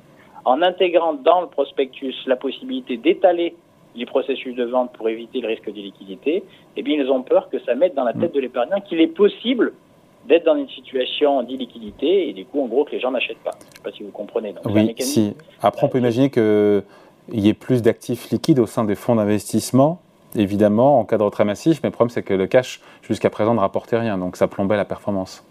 En 0.46 0.62
intégrant 0.62 1.14
dans 1.14 1.42
le 1.42 1.48
prospectus 1.48 2.16
la 2.26 2.36
possibilité 2.36 2.98
d'étaler 2.98 3.56
les 3.96 4.06
processus 4.06 4.56
de 4.56 4.64
vente 4.64 4.94
pour 4.94 5.10
éviter 5.10 5.42
le 5.42 5.48
risque 5.48 5.70
d'illiquidité, 5.70 6.44
eh 6.78 6.82
bien 6.82 6.96
ils 6.96 7.10
ont 7.12 7.24
peur 7.24 7.50
que 7.50 7.60
ça 7.60 7.76
mette 7.76 7.94
dans 7.94 8.06
la 8.06 8.14
tête 8.14 8.34
de 8.34 8.40
l'épargnant 8.40 8.80
qu'il 8.82 9.02
est 9.02 9.08
possible 9.08 9.74
d'être 10.28 10.46
dans 10.46 10.56
une 10.56 10.70
situation 10.70 11.44
d'illiquidité 11.44 12.30
et 12.30 12.34
du 12.34 12.46
coup 12.46 12.62
en 12.64 12.68
gros 12.68 12.86
que 12.86 12.92
les 12.92 13.00
gens 13.00 13.12
n'achètent 13.12 13.44
pas. 13.44 13.52
Je 13.60 13.66
ne 13.66 13.76
sais 13.76 13.84
pas 13.84 13.92
si 13.92 14.04
vous 14.04 14.12
comprenez. 14.12 14.54
oui, 14.66 14.96
si. 15.00 15.36
Après 15.62 15.86
on 15.86 15.90
peut 15.90 15.98
imaginer 15.98 16.30
que 16.30 16.84
il 17.32 17.40
y 17.40 17.50
ait 17.50 17.54
plus 17.54 17.82
d'actifs 17.82 18.30
liquides 18.30 18.60
au 18.60 18.66
sein 18.66 18.84
des 18.84 18.96
fonds 18.96 19.16
d'investissement, 19.16 20.02
évidemment, 20.36 21.00
en 21.00 21.06
cas 21.06 21.18
de 21.18 21.24
retrait 21.24 21.46
massif, 21.46 21.80
mais 21.84 21.90
le 21.90 21.94
problème 21.94 22.10
c'est 22.10 22.24
que 22.24 22.34
le 22.34 22.48
cash, 22.48 22.82
jusqu'à 23.04 23.30
présent, 23.30 23.54
ne 23.54 23.60
rapportait 23.60 23.98
rien, 23.98 24.18
donc 24.18 24.36
ça 24.36 24.48
plombait 24.48 24.78
la 24.78 24.86
performance. 24.86 25.46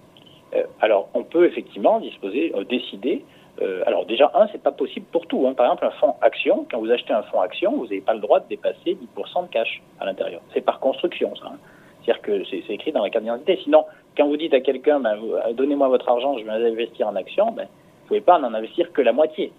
Euh, 0.55 0.65
alors, 0.81 1.09
on 1.15 1.23
peut 1.23 1.47
effectivement 1.47 2.01
disposer, 2.01 2.53
euh, 2.57 2.65
décider. 2.65 3.25
Euh, 3.61 3.83
alors 3.87 4.07
déjà, 4.07 4.31
un, 4.35 4.49
c'est 4.53 4.63
pas 4.63 4.73
possible 4.73 5.07
pour 5.13 5.27
tout. 5.27 5.47
Hein. 5.47 5.55
Par 5.55 5.67
exemple, 5.67 5.85
un 5.85 5.91
fonds 5.91 6.15
action, 6.23 6.67
quand 6.71 6.79
vous 6.79 6.91
achetez 6.91 7.13
un 7.13 7.23
fonds 7.25 7.41
action, 7.41 7.77
vous 7.77 7.85
n'avez 7.85 8.01
pas 8.01 8.15
le 8.15 8.21
droit 8.21 8.41
de 8.41 8.49
dépasser 8.49 8.97
10% 9.17 9.47
de 9.47 9.49
cash 9.51 9.83
à 10.01 10.07
l'intérieur. 10.07 10.41
C'est 10.55 10.61
par 10.61 10.81
construction, 10.81 11.35
ça. 11.37 11.47
Hein. 11.47 11.59
C'est-à-dire 12.05 12.23
que 12.23 12.45
c'est 12.45 12.73
écrit 12.73 12.93
dans 12.93 13.03
la 13.03 13.11
carte 13.11 13.25
d'identité. 13.25 13.61
Sinon, 13.63 13.85
quand 14.17 14.27
vous 14.27 14.39
dites 14.39 14.55
à 14.55 14.61
quelqu'un, 14.61 15.01
ben, 15.01 15.19
donnez-moi 15.53 15.89
votre 15.89 16.09
argent, 16.09 16.39
je 16.39 16.45
vais 16.45 16.51
investir 16.51 17.09
en 17.09 17.17
action, 17.17 17.53
ben, 17.53 17.67
vous 17.67 18.05
ne 18.05 18.09
pouvez 18.09 18.21
pas 18.23 18.39
en 18.39 18.55
investir 18.55 18.91
que 18.93 19.03
la 19.03 19.13
moitié 19.13 19.53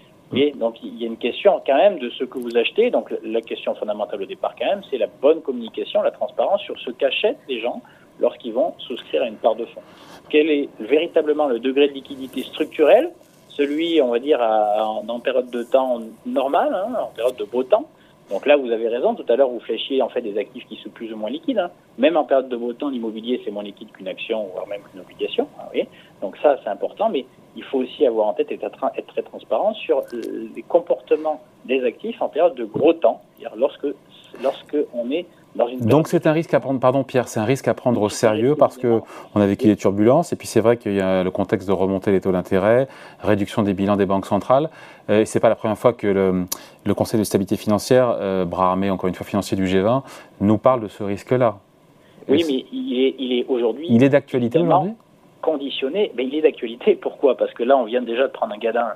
donc 0.55 0.81
il 0.81 0.97
y 0.97 1.03
a 1.03 1.07
une 1.07 1.17
question 1.17 1.61
quand 1.65 1.75
même 1.75 1.99
de 1.99 2.09
ce 2.11 2.23
que 2.23 2.39
vous 2.39 2.55
achetez. 2.55 2.89
Donc 2.89 3.13
la 3.23 3.41
question 3.41 3.75
fondamentale 3.75 4.21
au 4.21 4.25
départ 4.25 4.55
quand 4.57 4.65
même, 4.65 4.81
c'est 4.89 4.97
la 4.97 5.07
bonne 5.07 5.41
communication, 5.41 6.01
la 6.01 6.11
transparence 6.11 6.61
sur 6.61 6.79
ce 6.79 6.91
qu'achètent 6.91 7.39
les 7.49 7.59
gens 7.59 7.81
lorsqu'ils 8.19 8.53
vont 8.53 8.73
souscrire 8.77 9.23
à 9.23 9.27
une 9.27 9.35
part 9.35 9.55
de 9.55 9.65
fonds. 9.65 9.81
Quel 10.29 10.49
est 10.49 10.69
véritablement 10.79 11.47
le 11.47 11.59
degré 11.59 11.88
de 11.89 11.93
liquidité 11.93 12.43
structurelle 12.43 13.11
Celui, 13.56 14.01
on 14.01 14.09
va 14.09 14.19
dire, 14.19 14.39
en, 14.42 15.19
période 15.19 15.50
de 15.50 15.63
temps 15.63 16.00
normale, 16.25 16.74
hein, 16.74 16.94
en 17.01 17.15
période 17.15 17.36
de 17.36 17.44
beau 17.44 17.63
temps. 17.63 17.86
Donc 18.30 18.45
là, 18.45 18.56
vous 18.56 18.71
avez 18.71 18.88
raison. 18.88 19.13
Tout 19.13 19.25
à 19.27 19.36
l'heure, 19.36 19.50
vous 19.50 19.59
fléchiez 19.59 20.01
en 20.01 20.07
fait 20.07 20.21
des 20.21 20.38
actifs 20.38 20.65
qui 20.68 20.77
sont 20.77 20.89
plus 20.89 21.12
ou 21.12 21.18
moins 21.18 21.30
liquides. 21.30 21.59
Hein. 21.59 21.69
Même 21.98 22.15
en 22.15 22.24
période 22.24 22.48
de 22.48 22.56
beau 22.56 22.71
temps, 22.71 22.89
l'immobilier 22.89 23.42
c'est 23.44 23.51
moins 23.51 23.63
liquide 23.63 23.92
qu'une 23.92 24.07
action, 24.07 24.48
voire 24.53 24.68
même 24.68 24.81
qu'une 24.89 25.01
obligation. 25.01 25.48
Hein, 25.59 25.81
Donc 26.21 26.38
ça, 26.38 26.57
c'est 26.63 26.69
important. 26.69 27.09
Mais 27.09 27.25
il 27.57 27.63
faut 27.63 27.80
aussi 27.80 28.06
avoir 28.06 28.27
en 28.27 28.33
tête 28.33 28.51
et 28.51 28.56
être 28.56 29.07
très 29.07 29.21
transparent 29.21 29.74
sur 29.74 30.03
les 30.13 30.63
comportements 30.63 31.42
des 31.65 31.83
actifs 31.83 32.21
en 32.21 32.30
période 32.30 32.56
de 32.56 32.63
gros 32.63 32.94
temps, 32.94 33.21
c'est-à-dire 33.38 33.57
lorsque, 33.57 33.88
lorsque 34.42 34.77
on 34.94 35.12
est 35.12 35.25
Donc 35.56 36.07
c'est 36.07 36.27
un 36.27 36.31
risque 36.31 36.53
à 36.53 36.59
prendre, 36.59 36.80
pardon 36.80 37.03
Pierre, 37.03 37.27
c'est 37.27 37.39
un 37.39 37.45
risque 37.45 37.68
à 37.68 37.74
prendre 37.74 38.01
au 38.01 38.09
sérieux 38.09 38.56
parce 38.56 38.77
que 38.77 39.01
on 39.36 39.42
a 39.42 39.45
vécu 39.45 39.68
des 39.68 39.75
turbulences 39.75 40.31
et 40.31 40.36
puis 40.38 40.48
c'est 40.48 40.62
vrai 40.62 40.77
qu'il 40.77 40.94
y 40.94 41.01
a 41.01 41.24
le 41.24 41.31
contexte 41.31 41.68
de 41.68 41.74
remonter 41.74 42.12
les 42.12 42.21
taux 42.21 42.31
d'intérêt, 42.31 42.88
réduction 43.19 43.62
des 43.62 43.74
bilans 43.74 43.98
des 43.98 44.05
banques 44.05 44.25
centrales. 44.25 44.70
Euh, 45.10 45.22
et 45.22 45.25
c'est 45.25 45.39
pas 45.39 45.50
la 45.50 45.55
première 45.55 45.77
fois 45.77 45.93
que 45.93 46.08
le, 46.08 46.93
Conseil 46.93 47.20
de 47.20 47.25
stabilité 47.25 47.58
financière, 47.58 48.15
euh, 48.20 48.46
bras 48.46 48.70
armé 48.70 48.89
encore 48.89 49.08
une 49.08 49.15
fois 49.15 49.25
financier 49.25 49.58
du 49.58 49.65
G20, 49.65 50.03
nous 50.39 50.58
parle 50.58 50.81
de 50.81 50.88
ce 50.88 51.03
risque-là. 51.03 51.58
Oui, 52.29 52.43
mais 52.48 52.65
il 52.72 53.05
est, 53.05 53.15
il 53.17 53.34
est 53.39 53.46
aujourd'hui. 53.48 53.88
Il 53.89 54.03
est 54.03 54.10
d'actualité 54.10 54.60
aujourd'hui? 54.60 54.93
conditionné, 55.41 56.12
mais 56.15 56.25
il 56.25 56.36
est 56.36 56.41
d'actualité. 56.41 56.96
Pourquoi? 56.96 57.36
Parce 57.36 57.53
que 57.53 57.63
là, 57.63 57.75
on 57.75 57.84
vient 57.84 58.01
déjà 58.01 58.27
de 58.27 58.31
prendre 58.31 58.53
un 58.53 58.58
gadin 58.58 58.93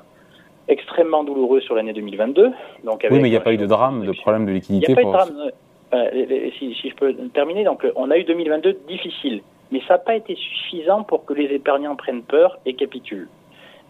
extrêmement 0.67 1.24
douloureux 1.24 1.62
sur 1.62 1.75
l'année 1.75 1.93
2022. 1.93 2.51
Donc 2.83 3.05
oui, 3.09 3.19
mais 3.19 3.27
il 3.27 3.31
n'y 3.31 3.38
a 3.38 3.41
pas 3.41 3.53
eu 3.53 3.57
de 3.57 3.65
drame, 3.65 4.05
de 4.05 4.12
problème 4.12 4.45
de 4.45 4.51
liquidité. 4.51 4.91
Il 4.91 4.95
n'y 4.95 5.01
a 5.01 5.12
pas 5.12 5.24
eu 5.25 5.27
de 5.27 5.33
drame. 5.33 5.51
Euh, 5.95 6.49
si, 6.57 6.73
si, 6.75 6.89
je 6.89 6.95
peux 6.95 7.13
terminer, 7.33 7.63
donc 7.63 7.85
on 7.95 8.11
a 8.11 8.17
eu 8.17 8.23
2022 8.23 8.79
difficile, 8.87 9.41
mais 9.71 9.81
ça 9.87 9.95
n'a 9.95 9.99
pas 9.99 10.15
été 10.15 10.35
suffisant 10.35 11.03
pour 11.03 11.25
que 11.25 11.33
les 11.33 11.45
épargnants 11.53 11.95
prennent 11.95 12.23
peur 12.23 12.57
et 12.65 12.73
capitulent. 12.73 13.29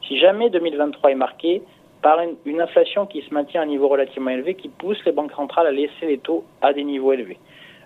Si 0.08 0.20
jamais 0.20 0.50
2023 0.50 1.12
est 1.12 1.16
marqué 1.16 1.62
par 2.02 2.20
une, 2.20 2.36
une 2.46 2.62
inflation 2.62 3.06
qui 3.06 3.22
se 3.22 3.34
maintient 3.34 3.62
à 3.62 3.64
un 3.64 3.68
niveau 3.68 3.88
relativement 3.88 4.30
élevé, 4.30 4.54
qui 4.54 4.70
pousse 4.70 5.04
les 5.06 5.12
banques 5.12 5.32
centrales 5.34 5.68
à 5.68 5.72
laisser 5.72 6.06
les 6.08 6.20
taux 6.20 6.44
à 6.62 6.74
des 6.74 6.84
niveaux 6.84 7.14
élevés, 7.14 7.40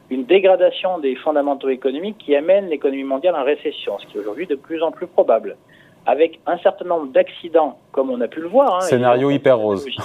une 0.09 0.25
dégradation 0.25 0.99
des 0.99 1.15
fondamentaux 1.15 1.69
économiques 1.69 2.17
qui 2.17 2.35
amène 2.35 2.67
l'économie 2.67 3.03
mondiale 3.03 3.35
en 3.35 3.43
récession, 3.43 3.97
ce 3.99 4.07
qui 4.07 4.17
est 4.17 4.19
aujourd'hui 4.19 4.47
de 4.47 4.55
plus 4.55 4.81
en 4.81 4.91
plus 4.91 5.07
probable, 5.07 5.55
avec 6.05 6.39
un 6.47 6.57
certain 6.57 6.85
nombre 6.85 7.07
d'accidents, 7.07 7.77
comme 7.91 8.09
on 8.09 8.19
a 8.21 8.27
pu 8.27 8.41
le 8.41 8.47
voir. 8.47 8.75
Hein, 8.75 8.81
Scénario 8.81 9.29
hyper 9.29 9.57
rose. 9.57 9.85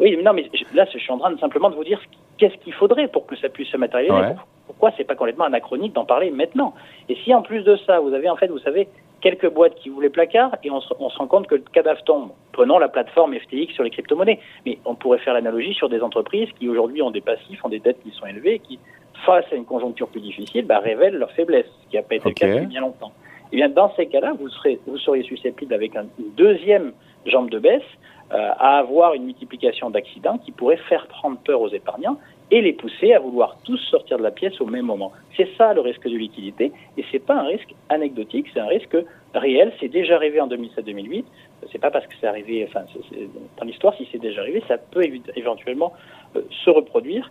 Oui, 0.00 0.16
mais 0.16 0.22
non, 0.22 0.32
mais 0.32 0.48
là, 0.72 0.86
je 0.90 0.98
suis 0.98 1.12
en 1.12 1.18
train 1.18 1.30
de 1.30 1.38
simplement 1.38 1.68
de 1.68 1.74
vous 1.74 1.84
dire 1.84 2.00
qu'est-ce 2.40 2.56
qu'il 2.64 2.72
faudrait 2.72 3.06
pour 3.08 3.26
que 3.26 3.36
ça 3.36 3.48
puisse 3.50 3.68
se 3.68 3.76
matérialiser. 3.76 4.34
Pourquoi 4.66 4.92
c'est 4.96 5.04
pas 5.04 5.14
complètement 5.14 5.44
anachronique 5.44 5.92
d'en 5.92 6.06
parler 6.06 6.30
maintenant 6.30 6.74
Et 7.08 7.16
si 7.16 7.34
en 7.34 7.42
plus 7.42 7.62
de 7.62 7.76
ça, 7.86 8.00
vous 8.00 8.14
avez 8.14 8.30
en 8.30 8.36
fait, 8.36 8.48
vous 8.48 8.58
savez, 8.58 8.88
quelques 9.20 9.50
boîtes 9.50 9.74
qui 9.74 9.90
voulaient 9.90 10.08
placard 10.08 10.56
et 10.64 10.70
on 10.70 10.80
se, 10.80 10.94
on 10.98 11.10
se 11.10 11.18
rend 11.18 11.26
compte 11.26 11.46
que 11.46 11.56
le 11.56 11.64
cadavre 11.72 12.02
tombe. 12.04 12.30
Prenons 12.52 12.78
la 12.78 12.88
plateforme 12.88 13.34
FTX 13.34 13.74
sur 13.74 13.84
les 13.84 13.90
crypto-monnaies. 13.90 14.38
Mais 14.64 14.78
on 14.86 14.94
pourrait 14.94 15.18
faire 15.18 15.34
l'analogie 15.34 15.74
sur 15.74 15.90
des 15.90 16.00
entreprises 16.00 16.48
qui 16.58 16.68
aujourd'hui 16.68 17.02
ont 17.02 17.10
des 17.10 17.20
passifs, 17.20 17.62
ont 17.62 17.68
des 17.68 17.80
dettes 17.80 18.02
qui 18.02 18.10
sont 18.12 18.26
élevées, 18.26 18.60
qui 18.60 18.78
face 19.26 19.44
à 19.52 19.56
une 19.56 19.66
conjoncture 19.66 20.08
plus 20.08 20.22
difficile, 20.22 20.64
bah, 20.64 20.78
révèlent 20.78 21.18
leur 21.18 21.30
faiblesse, 21.32 21.66
ce 21.84 21.90
qui 21.90 21.96
n'a 21.96 22.02
pas 22.02 22.14
été 22.14 22.28
le 22.30 22.34
cas 22.34 22.46
depuis 22.46 22.66
bien 22.66 22.80
longtemps. 22.80 23.12
Et 23.52 23.54
eh 23.54 23.56
bien, 23.56 23.68
dans 23.68 23.92
ces 23.96 24.06
cas-là, 24.06 24.32
vous, 24.38 24.48
serez, 24.48 24.78
vous 24.86 24.96
seriez 24.96 25.24
susceptible, 25.24 25.74
avec 25.74 25.94
une 25.96 26.08
deuxième 26.36 26.92
jambe 27.26 27.50
de 27.50 27.58
baisse, 27.58 27.82
euh, 28.32 28.50
à 28.58 28.78
avoir 28.78 29.14
une 29.14 29.24
multiplication 29.24 29.90
d'accidents 29.90 30.38
qui 30.38 30.52
pourrait 30.52 30.76
faire 30.88 31.08
prendre 31.08 31.36
peur 31.38 31.60
aux 31.60 31.68
épargnants 31.68 32.16
et 32.50 32.60
les 32.60 32.72
pousser 32.72 33.12
à 33.12 33.20
vouloir 33.20 33.56
tous 33.64 33.76
sortir 33.76 34.18
de 34.18 34.22
la 34.22 34.30
pièce 34.30 34.60
au 34.60 34.66
même 34.66 34.86
moment. 34.86 35.12
C'est 35.36 35.48
ça 35.56 35.72
le 35.72 35.80
risque 35.80 36.08
de 36.08 36.16
liquidité, 36.16 36.72
et 36.96 37.04
c'est 37.10 37.24
pas 37.24 37.34
un 37.34 37.46
risque 37.46 37.74
anecdotique, 37.88 38.46
c'est 38.52 38.60
un 38.60 38.66
risque 38.66 38.96
réel. 39.34 39.72
C'est 39.80 39.88
déjà 39.88 40.16
arrivé 40.16 40.40
en 40.40 40.48
2007-2008. 40.48 41.24
C'est 41.70 41.78
pas 41.78 41.90
parce 41.90 42.06
que 42.06 42.14
c'est 42.20 42.26
arrivé, 42.26 42.66
enfin, 42.68 42.84
dans 43.58 43.64
l'histoire, 43.64 43.94
si 43.96 44.08
c'est 44.10 44.18
déjà 44.18 44.40
arrivé, 44.40 44.62
ça 44.66 44.78
peut 44.78 45.04
éventuellement 45.36 45.92
euh, 46.36 46.42
se 46.64 46.70
reproduire 46.70 47.30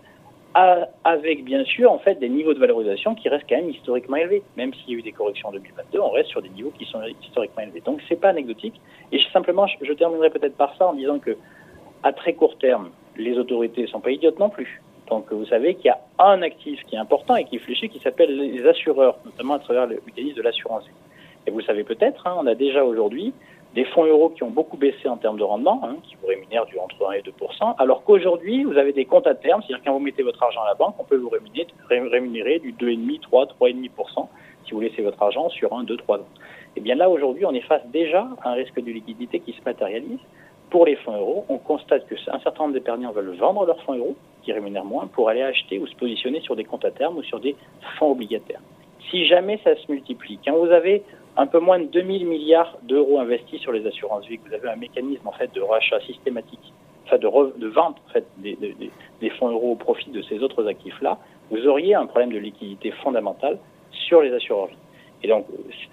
avec 1.04 1.44
bien 1.44 1.64
sûr 1.64 1.92
en 1.92 2.00
fait 2.00 2.16
des 2.16 2.30
niveaux 2.30 2.54
de 2.54 2.60
valorisation 2.60 3.14
qui 3.16 3.30
restent 3.30 3.46
quand 3.48 3.58
même 3.58 3.70
historiquement 3.70 4.18
élevés. 4.18 4.42
Même 4.58 4.74
s'il 4.74 4.94
y 4.94 4.96
a 4.96 5.00
eu 5.00 5.02
des 5.02 5.12
corrections 5.12 5.50
en 5.50 5.52
2022, 5.52 6.00
on 6.00 6.10
reste 6.10 6.30
sur 6.30 6.42
des 6.42 6.50
niveaux 6.50 6.72
qui 6.78 6.86
sont 6.86 7.02
historiquement 7.22 7.64
élevés. 7.64 7.82
Donc 7.82 8.02
c'est 8.08 8.20
pas 8.20 8.30
anecdotique. 8.30 8.80
Et 9.12 9.20
simplement, 9.32 9.68
je, 9.68 9.94
terminerai 9.94 10.30
peut-être 10.30 10.58
par 10.58 10.76
ça 10.78 10.88
en 10.88 10.94
disant 10.94 11.20
que 11.20 11.38
à 12.04 12.14
très 12.14 12.34
court 12.34 12.58
terme, 12.58 12.90
les 13.18 13.38
autorités 13.38 13.86
sont 13.88 14.00
pas 14.00 14.12
idiotes 14.12 14.40
non 14.40 14.50
plus. 14.50 14.82
Donc 15.10 15.32
vous 15.32 15.46
savez 15.46 15.76
qu'il 15.76 15.86
y 15.86 15.90
a 15.90 16.00
un 16.20 16.42
actif 16.42 16.84
qui 16.86 16.96
est 16.96 17.00
important 17.00 17.36
et 17.36 17.46
qui 17.46 17.58
fléchit, 17.60 17.90
qui 17.90 18.00
s'appelle 18.00 18.36
les 18.36 18.66
assureurs, 18.68 19.18
notamment 19.26 19.56
à 19.56 19.60
travers 19.60 19.88
le 19.88 20.02
mécanisme 20.06 20.38
de 20.38 20.42
l'assurance. 20.42 20.86
Et 21.48 21.52
vous 21.52 21.62
savez 21.62 21.84
peut-être, 21.84 22.28
hein, 22.28 22.36
on 22.40 22.48
a 22.48 22.56
déjà 22.56 22.84
aujourd'hui 22.84 23.34
des 23.76 23.86
fonds 23.86 24.06
euros 24.06 24.30
qui 24.30 24.44
ont 24.44 24.50
beaucoup 24.50 24.78
baissé 24.78 25.08
en 25.08 25.18
termes 25.18 25.38
de 25.38 25.44
rendement, 25.44 25.82
hein, 25.84 25.98
qui 26.04 26.16
vous 26.22 26.28
rémunèrent 26.28 26.66
du 26.66 26.78
entre 26.80 27.08
1 27.08 27.14
et 27.14 27.22
2 27.22 27.32
alors 27.78 28.04
qu'aujourd'hui, 28.04 28.64
vous 28.64 28.78
avez 28.78 28.94
des 28.94 29.06
comptes 29.06 29.28
à 29.28 29.36
terme, 29.36 29.62
c'est-à-dire 29.62 29.84
quand 29.86 29.94
vous 29.94 30.00
mettez 30.00 30.24
votre 30.24 30.42
argent 30.42 30.62
à 30.62 30.68
la 30.68 30.74
banque, 30.76 30.96
on 30.98 31.04
peut 31.04 31.18
vous 31.18 31.30
rémunérer, 31.30 31.68
rémunérer 31.90 32.60
du 32.60 32.74
2,5, 32.74 33.22
3, 33.22 33.46
3,5% 33.46 34.28
si 34.66 34.74
vous 34.74 34.82
laissez 34.82 35.02
votre 35.02 35.22
argent 35.22 35.50
sur 35.50 35.74
1, 35.74 35.84
2, 35.84 35.98
3 35.98 36.18
ans. 36.18 36.22
Et 36.22 36.78
eh 36.78 36.82
bien 36.82 36.96
là, 36.96 37.10
aujourd'hui, 37.10 37.46
on 37.46 37.54
est 37.54 37.62
face 37.62 37.86
déjà 37.88 38.28
à 38.44 38.50
un 38.52 38.54
risque 38.54 38.80
de 38.80 38.92
liquidité 38.92 39.40
qui 39.40 39.54
se 39.54 39.62
matérialise. 39.66 40.20
Pour 40.70 40.86
les 40.86 40.96
fonds 40.98 41.18
euros, 41.18 41.46
on 41.50 41.58
constate 41.58 42.06
que 42.08 42.16
un 42.32 42.40
certain 42.40 42.64
nombre 42.64 42.74
d'épargnants 42.74 43.12
veulent 43.12 43.36
vendre 43.36 43.66
leurs 43.66 43.82
fonds 43.84 43.96
euros, 43.96 44.16
qui 44.44 44.54
rémunèrent 44.54 44.86
moins, 44.86 45.08
pour 45.08 45.30
aller 45.30 45.42
acheter 45.42 45.80
ou 45.80 45.88
se 45.88 45.96
positionner 45.96 46.42
sur 46.42 46.56
des 46.56 46.64
comptes 46.64 46.86
à 46.86 46.92
terme 46.92 47.18
ou 47.18 47.24
sur 47.24 47.40
des 47.40 47.56
fonds 47.98 48.12
obligataires. 48.12 48.62
Si 49.10 49.26
jamais 49.26 49.60
ça 49.64 49.76
se 49.76 49.92
multiplie, 49.92 50.40
quand 50.46 50.56
vous 50.56 50.72
avez 50.72 51.04
un 51.38 51.48
peu 51.48 51.60
moins 51.60 51.80
de 51.80 51.86
2000 51.86 52.28
milliards 52.28 52.78
d'euros 52.84 53.20
investis 53.20 53.60
sur 53.62 53.72
les 53.72 53.86
assurances 53.88 54.28
vie, 54.28 54.40
vous 54.46 54.54
avez 54.54 54.70
un 54.70 54.76
mécanisme 54.76 55.28
en 55.28 55.32
fait 55.32 55.54
de 55.54 55.62
rachat 55.62 56.00
systématique, 56.02 56.74
enfin 57.06 57.18
de, 57.18 57.58
de 57.58 57.68
vente 57.68 57.98
en 58.08 58.12
fait 58.12 58.26
des, 58.38 59.30
fonds 59.40 59.50
euros 59.50 59.72
au 59.72 59.76
profit 59.76 60.12
de 60.12 60.22
ces 60.24 60.44
autres 60.44 60.68
actifs-là, 60.68 61.18
vous 61.50 61.66
auriez 61.68 61.96
un 61.96 62.06
problème 62.06 62.32
de 62.32 62.38
liquidité 62.38 62.92
fondamentale 63.04 63.58
sur 63.92 64.22
les 64.22 64.32
assureurs 64.34 64.68
vie. 64.68 64.76
Et 65.24 65.28
donc, 65.28 65.46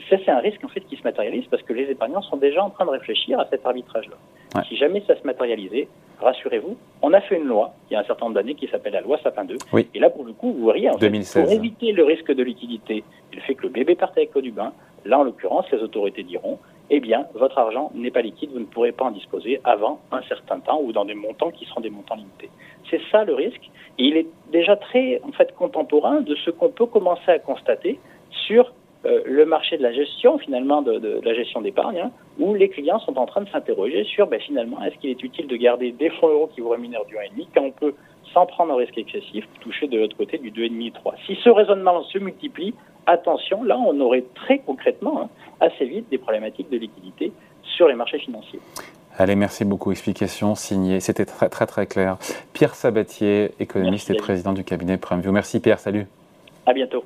ça, 0.09 0.17
c'est 0.25 0.31
un 0.31 0.39
risque 0.39 0.63
en 0.65 0.69
fait 0.69 0.81
qui 0.81 0.97
se 0.97 1.03
matérialise 1.03 1.47
parce 1.51 1.63
que 1.63 1.73
les 1.73 1.91
épargnants 1.91 2.23
sont 2.23 2.37
déjà 2.37 2.63
en 2.63 2.71
train 2.71 2.85
de 2.85 2.91
réfléchir 2.91 3.41
à 3.41 3.47
cet 3.47 3.65
arbitrage-là. 3.65 4.17
Si 4.65 4.77
jamais 4.77 5.03
ça 5.07 5.17
se 5.17 5.27
matérialisait, 5.27 5.89
rassurez-vous, 6.21 6.77
on 7.03 7.13
a 7.13 7.21
fait 7.21 7.37
une 7.37 7.45
loi 7.45 7.75
il 7.91 7.95
y 7.95 7.97
a 7.97 8.01
un 8.01 8.05
certain 8.05 8.27
nombre 8.27 8.37
d'années 8.37 8.55
qui 8.55 8.69
s'appelle 8.69 8.95
la 8.95 9.01
loi 9.01 9.19
Sapin 9.23 9.45
2. 9.45 9.57
Et 9.95 9.99
là, 9.99 10.11
pour 10.11 10.25
le 10.25 10.33
coup, 10.33 10.53
vous 10.53 10.63
voyez, 10.63 10.89
en 10.91 10.95
pour 10.95 11.51
éviter 11.51 11.93
le 11.93 12.05
risque 12.05 12.33
de 12.33 12.43
liquidité 12.43 13.05
le 13.35 13.41
fait 13.41 13.55
que 13.55 13.65
le 13.65 13.69
bébé 13.69 13.95
parte 13.95 14.17
avec 14.17 14.35
l'eau 14.35 14.41
du 14.41 14.53
bain, 14.53 14.73
Là, 15.07 15.21
en 15.21 15.23
l'occurrence, 15.23 15.71
les 15.71 15.83
autorités 15.83 16.25
diront, 16.25 16.59
eh 16.91 17.01
bien, 17.01 17.27
votre 17.35 17.59
argent 17.59 17.91
n'est 17.95 18.11
pas 18.11 18.23
liquide, 18.23 18.51
vous 18.53 18.59
ne 18.59 18.65
pourrez 18.65 18.93
pas 18.93 19.05
en 19.05 19.13
disposer 19.13 19.61
avant 19.65 20.01
un 20.11 20.23
certain 20.23 20.59
temps 20.59 20.81
ou 20.83 20.93
dans 20.93 21.05
des 21.05 21.15
montants 21.15 21.51
qui 21.51 21.65
seront 21.65 21.81
des 21.81 21.91
montants 21.91 22.17
limités. 22.17 22.51
C'est 22.91 23.01
ça 23.11 23.25
le 23.25 23.35
risque. 23.35 23.71
Et 23.99 24.05
il 24.05 24.17
est 24.17 24.27
déjà 24.51 24.77
très, 24.77 25.21
en 25.25 25.33
fait, 25.33 25.55
contemporain 25.55 26.21
de 26.21 26.35
ce 26.35 26.51
qu'on 26.51 26.71
peut 26.71 26.87
commencer 26.87 27.31
à 27.31 27.39
constater 27.39 28.01
sur 28.31 28.73
euh, 29.05 29.21
le 29.25 29.47
marché 29.47 29.79
de 29.79 29.83
la 29.83 29.93
gestion, 29.93 30.39
finalement, 30.39 30.83
de, 30.83 31.21
la 31.23 31.35
gestion 31.35 31.61
d'épargne, 31.61 32.01
hein, 32.01 32.11
où 32.39 32.55
les 32.55 32.69
clients 32.69 32.99
sont 33.01 33.17
en 33.19 33.27
train 33.27 33.43
de 33.43 33.49
s'interroger 33.49 34.05
sur, 34.05 34.27
ben, 34.27 34.41
finalement, 34.41 34.83
est-ce 34.85 34.97
qu'il 34.97 35.11
est 35.11 35.23
utile 35.23 35.47
de 35.47 35.57
garder 35.57 35.93
des 35.93 36.11
fonds 36.11 36.29
euros 36.29 36.51
qui 36.55 36.61
vous 36.61 36.69
rémunèrent 36.69 37.05
du 37.07 37.15
1,5 37.15 37.47
quand 37.55 37.63
on 37.63 37.71
peut, 37.71 37.95
sans 38.33 38.47
prendre 38.47 38.75
un 38.75 38.77
risque 38.77 38.99
excessif, 38.99 39.45
toucher 39.61 39.89
de 39.89 39.99
l'autre 39.99 40.17
côté 40.17 40.39
du 40.39 40.51
2,5-3 40.51 41.15
Si 41.27 41.37
ce 41.43 41.49
raisonnement 41.49 42.03
se 42.05 42.19
multiplie, 42.19 42.75
attention, 43.07 43.63
là, 43.63 43.79
on 43.79 43.99
aurait 44.01 44.25
très 44.35 44.59
concrètement, 44.59 45.23
hein, 45.23 45.29
assez 45.61 45.87
vite, 45.87 46.09
des 46.11 46.19
problématiques 46.19 46.71
de 46.71 46.77
liquidité 46.77 47.33
sur 47.63 47.89
les 47.89 47.95
marchés 47.95 48.19
financiers. 48.19 48.61
Allez, 49.19 49.35
merci 49.35 49.65
beaucoup. 49.65 49.93
Explication 49.93 50.55
signée. 50.55 51.01
C'était 51.01 51.25
très, 51.25 51.49
très, 51.49 51.67
très 51.67 51.87
clair. 51.87 52.19
Pierre 52.53 52.75
Sabatier, 52.75 53.53
économiste 53.59 54.11
et 54.11 54.15
président 54.15 54.53
du 54.53 54.63
cabinet 54.63 54.99
Prime 54.99 55.23
Merci 55.31 55.61
Pierre, 55.61 55.79
salut. 55.79 56.07
À 56.67 56.75
bientôt. 56.75 57.05